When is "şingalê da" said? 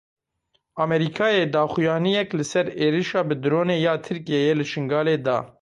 4.71-5.37